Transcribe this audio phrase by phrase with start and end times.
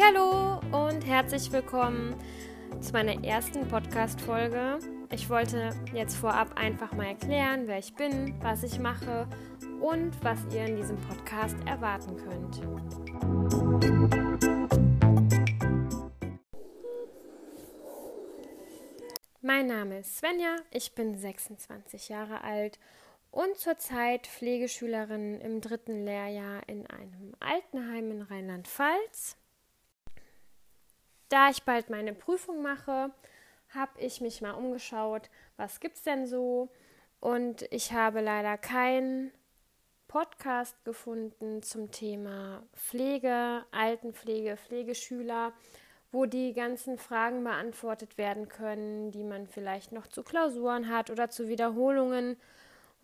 [0.00, 2.14] Hallo und herzlich willkommen
[2.80, 4.78] zu meiner ersten Podcast Folge.
[5.10, 9.26] Ich wollte jetzt vorab einfach mal erklären, wer ich bin, was ich mache
[9.80, 12.60] und was ihr in diesem Podcast erwarten könnt.
[19.42, 22.78] Mein Name ist Svenja, ich bin 26 Jahre alt
[23.32, 29.37] und zurzeit Pflegeschülerin im dritten Lehrjahr in einem Altenheim in Rheinland-Pfalz.
[31.28, 33.10] Da ich bald meine Prüfung mache,
[33.74, 36.70] habe ich mich mal umgeschaut, was gibt's denn so?
[37.20, 39.32] Und ich habe leider keinen
[40.06, 45.52] Podcast gefunden zum Thema Pflege, Altenpflege, Pflegeschüler,
[46.10, 51.28] wo die ganzen Fragen beantwortet werden können, die man vielleicht noch zu Klausuren hat oder
[51.28, 52.38] zu Wiederholungen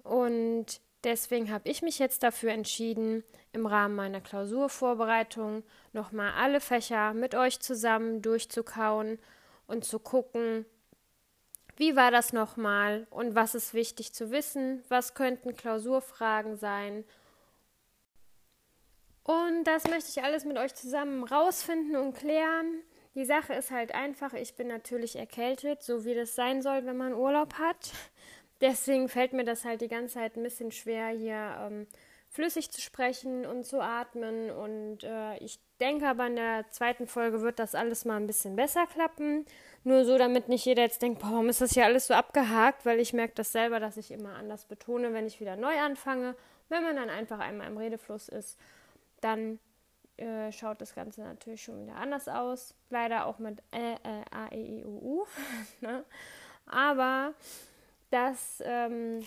[0.03, 7.15] und deswegen habe ich mich jetzt dafür entschieden, im Rahmen meiner Klausurvorbereitung nochmal alle Fächer
[7.15, 9.19] mit euch zusammen durchzukauen
[9.67, 10.67] und zu gucken,
[11.77, 17.05] wie war das nochmal und was ist wichtig zu wissen, was könnten Klausurfragen sein.
[19.25, 22.83] Und das möchte ich alles mit euch zusammen rausfinden und klären.
[23.15, 26.97] Die Sache ist halt einfach, ich bin natürlich erkältet, so wie das sein soll, wenn
[26.97, 27.93] man Urlaub hat
[28.61, 31.87] deswegen fällt mir das halt die ganze Zeit ein bisschen schwer, hier ähm,
[32.35, 34.51] flüssig zu sprechen und zu atmen.
[34.51, 38.57] Und äh, ich denke aber in der zweiten Folge wird das alles mal ein bisschen
[38.57, 39.47] besser klappen.
[39.85, 42.85] Nur so, damit nicht jeder jetzt denkt, warum ist das hier alles so abgehakt?
[42.85, 46.35] Weil ich merke das selber, dass ich immer anders betone, wenn ich wieder neu anfange.
[46.69, 48.59] Wenn man dann einfach einmal im Redefluss ist,
[49.21, 49.61] dann
[50.17, 52.75] äh, schaut das Ganze natürlich schon wieder anders aus.
[52.91, 55.27] Leider auch mit äh, äh, A, E, I, U, U.
[55.81, 56.05] ne?
[56.67, 57.35] Aber
[58.15, 59.27] das ähm,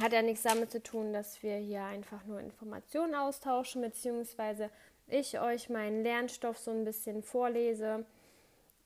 [0.00, 4.70] hat ja nichts damit zu tun, dass wir hier einfach nur Informationen austauschen, beziehungsweise
[5.06, 8.06] ich euch meinen Lernstoff so ein bisschen vorlese,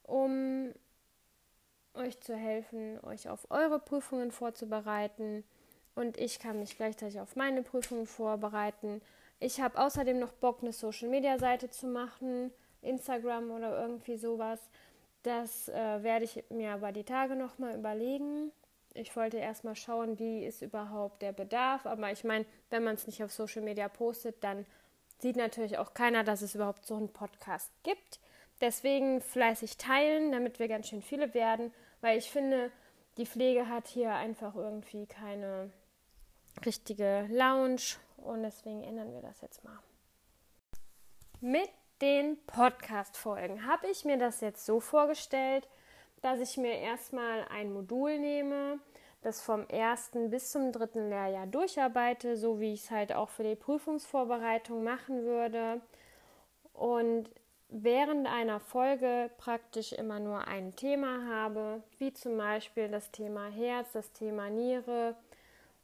[0.02, 0.72] um
[1.94, 5.44] euch zu helfen, euch auf eure Prüfungen vorzubereiten.
[5.94, 9.00] Und ich kann mich gleichzeitig auf meine Prüfungen vorbereiten.
[9.38, 12.50] Ich habe außerdem noch Bock, eine Social-Media-Seite zu machen,
[12.82, 14.58] Instagram oder irgendwie sowas.
[15.22, 18.50] Das äh, werde ich mir aber die Tage nochmal überlegen
[18.94, 21.84] ich wollte erstmal schauen, wie ist überhaupt der Bedarf.
[21.84, 24.64] Aber ich meine, wenn man es nicht auf Social Media postet, dann
[25.18, 28.20] sieht natürlich auch keiner, dass es überhaupt so einen Podcast gibt.
[28.60, 32.70] Deswegen fleißig teilen, damit wir ganz schön viele werden, weil ich finde,
[33.16, 35.70] die Pflege hat hier einfach irgendwie keine
[36.64, 39.78] richtige Lounge und deswegen ändern wir das jetzt mal.
[41.40, 41.68] Mit
[42.00, 45.68] den Podcast-Folgen habe ich mir das jetzt so vorgestellt,
[46.24, 48.78] dass ich mir erstmal ein Modul nehme,
[49.20, 53.42] das vom ersten bis zum dritten Lehrjahr durcharbeite, so wie ich es halt auch für
[53.42, 55.82] die Prüfungsvorbereitung machen würde.
[56.72, 57.30] Und
[57.68, 63.92] während einer Folge praktisch immer nur ein Thema habe, wie zum Beispiel das Thema Herz,
[63.92, 65.16] das Thema Niere.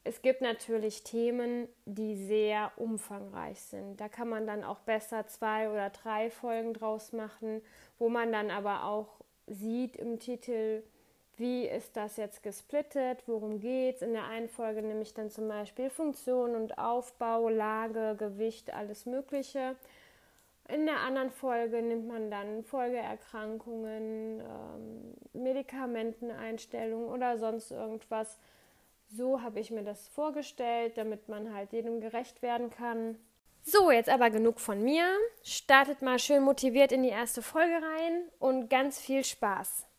[0.05, 4.01] Es gibt natürlich Themen, die sehr umfangreich sind.
[4.01, 7.61] Da kann man dann auch besser zwei oder drei Folgen draus machen,
[7.99, 9.21] wo man dann aber auch
[9.51, 10.83] sieht im Titel,
[11.37, 14.03] wie ist das jetzt gesplittet, worum geht es.
[14.03, 19.07] In der einen Folge nehme ich dann zum Beispiel Funktion und Aufbau, Lage, Gewicht, alles
[19.07, 19.77] Mögliche.
[20.69, 28.39] In der anderen Folge nimmt man dann Folgeerkrankungen, ähm, Medikamenteneinstellungen oder sonst irgendwas.
[29.09, 33.17] So habe ich mir das vorgestellt, damit man halt jedem gerecht werden kann.
[33.63, 35.07] So, jetzt aber genug von mir.
[35.43, 39.90] Startet mal schön motiviert in die erste Folge rein und ganz viel Spaß.